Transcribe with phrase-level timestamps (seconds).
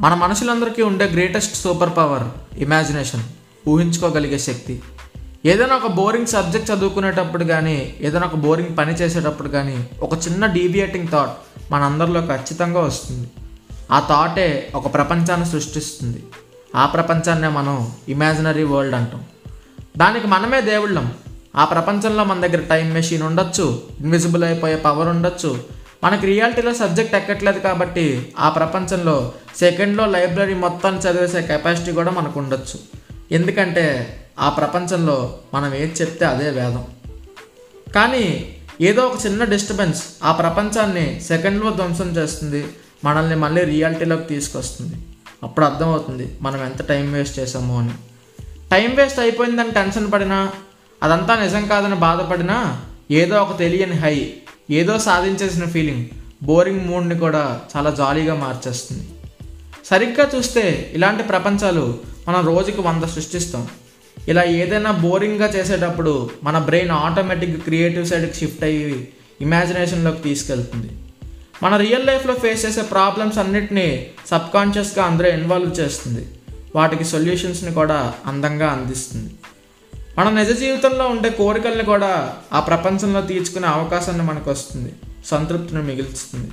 [0.00, 3.22] మన మనుషులందరికీ ఉండే గ్రేటెస్ట్ సూపర్ పవర్ ఇమాజినేషన్
[3.68, 4.82] ఊహించుకోగలిగే శక్తి.
[5.44, 11.08] ఏదైనా ఒక బోరింగ్ సబ్జెక్ట్ చదువుకునేటప్పుడు కానీ ఏదైనా ఒక బోరింగ్ పని చేసేటప్పుడు కానీ ఒక చిన్న డీవియేటింగ్
[11.08, 11.30] థాట్
[11.72, 13.30] మనందరిలో ఖచ్చితంగా వస్తుంది.
[13.92, 16.22] ఆ థాటే ఒక ప్రపంచాన్ని సృష్టిస్తుంది.
[16.76, 19.20] ఆ ప్రపంచాన్నే మనం ఇమాజినరీ వరల్డ్ అంటాం.
[19.98, 21.12] దానికి మనమే దేవుళ్ళం.
[21.56, 27.58] ఆ ప్రపంచంలో మన దగ్గర టైం మెషిన్ ఉండొచ్చు ఇన్విజిబుల్ అయిపోయే పవర్ ఉండొచ్చు మనకి రియాలిటీలో సబ్జెక్ట్ ఎక్కట్లేదు
[27.58, 32.80] కాబట్టి ఆ ప్రపంచంలో సెకండ్లో లైబ్రరీ మొత్తాన్ని చదివేసే కెపాసిటీ కూడా మనకు ఉండొచ్చు.
[33.32, 36.84] ఎందుకంటే ఆ ప్రపంచంలో మనం ఏది చెప్తే అదే వేదం.
[37.94, 42.64] కానీ ఏదో ఒక చిన్న డిస్టర్బెన్స్ ఆ ప్రపంచాన్ని సెకండ్లో ధ్వంసం చేస్తుంది
[43.04, 44.94] మనల్ని మళ్ళీ రియాలిటీలోకి తీసుకొస్తుంది.
[45.42, 47.90] అప్పుడు అర్థమవుతుంది మనం ఎంత టైం వేస్ట్ చేసామో అని.
[48.72, 50.52] టైం వేస్ట్ అయిపోయిందని టెన్షన్ పడినా
[51.02, 54.34] అదంతా నిజం కాదని బాధపడినా ఏదో ఒక తెలియని హై
[54.70, 56.06] ఏదో సాధించేసిన ఫీలింగ్
[56.42, 59.08] బోరింగ్ మూడ్ని కూడా చాలా జాలీగా మార్చేస్తుంది.
[59.84, 63.68] సరిగ్గా చూస్తే ఇలాంటి ప్రపంచాలు మనం రోజుకి వంద సృష్టిస్తాం.
[64.28, 69.08] ఇలా ఏదైనా బోరింగ్గా చేసేటప్పుడు మన బ్రెయిన్ ఆటోమేటిక్గా క్రియేటివ్ సైడ్కి షిఫ్ట్ అయ్యి
[69.40, 70.88] ఇమాజినేషన్లోకి తీసుకెళ్తుంది.
[71.62, 76.26] మన రియల్ లైఫ్లో ఫేస్ చేసే ప్రాబ్లమ్స్ అన్నిటినీ సబ్కాన్షియస్గా అందరూ ఇన్వాల్వ్ చేస్తుంది.
[76.76, 79.30] వాటికి సొల్యూషన్స్ని కూడా అందంగా అందిస్తుంది.
[80.18, 84.92] మన నిజ జీవితంలో ఉండే కోరికల్ని కూడా ఆ ప్రపంచంలో తీర్చుకునే అవకాశాన్ని మనకు వస్తుంది
[85.26, 86.50] సంతృప్తిని మిగులుస్తుంది.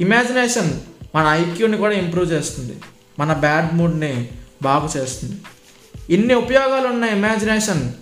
[0.00, 0.80] ఇమాజినేషన్
[1.14, 2.80] మన ఐక్యూని కూడా ఇంప్రూవ్ చేస్తుంది.
[3.18, 4.28] మన బ్యాడ్ మూడ్ని
[4.62, 5.40] బాగు చేస్తుంది.
[6.10, 7.92] ఇన్ని ఉపయోగాలు ఉన్న ఇమాజినేషన్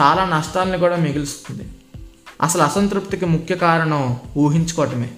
[0.00, 1.62] చాలా నష్టాలని కూడా మిగులుస్తుంది.
[2.42, 5.10] అసలు అసంతృప్తికి ముఖ్య కారణం ఊహించుకోవటమే.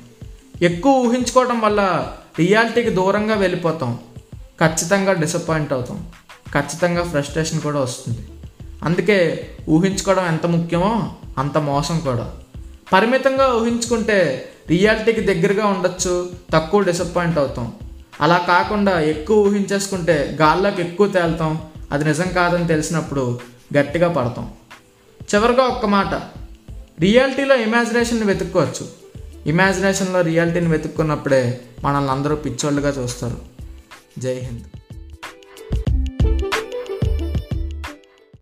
[0.63, 3.99] ఎక్కువ ఊహించుకోవటం వల్ల రియాలిటీకి దూరంగా వెళ్ళిపోతాం.
[4.35, 6.09] ఖచ్చితంగా డిసప్పాయింట్ అవుతాం.
[6.55, 8.19] ఖచ్చితంగా ఫ్రస్ట్రేషన్ కూడా వస్తుంది.
[8.83, 12.33] అందుకే ఊహించుకోవడం ఎంత ముఖ్యమో అంత మోసం కూడా.
[12.93, 17.73] పరిమితంగా ఊహించుకుంటే రియాలిటీకి దగ్గరగా ఉండొచ్చు తక్కువ డిసప్పాయింట్ అవుతాం.
[18.21, 21.63] అలా కాకుండా ఎక్కువ ఊహించేసుకుంటే గాల్లోకి ఎక్కువ తేలుతాం.
[21.93, 23.41] అది నిజం కాదని తెలిసినప్పుడు
[23.77, 24.53] గట్టిగా పడతాం.
[25.35, 26.15] చివరిగా ఒక్క మాట.
[27.01, 28.89] రియాలిటీలో ఇమాజినేషన్ని వెతుక్కోవచ్చు.
[29.47, 33.37] ఇమాజినేషన్లో రియాలిటీని వెతుక్కున్నప్పుడే మనల్ని అందరూ పిచ్చోళ్ళుగా చూస్తారు.
[34.19, 34.76] జై హింద్.